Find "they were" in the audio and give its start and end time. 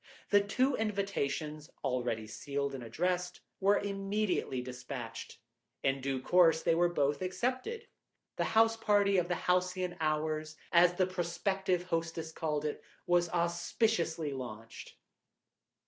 6.63-6.89